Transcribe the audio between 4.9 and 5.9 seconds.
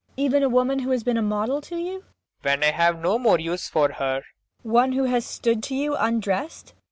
who has stood to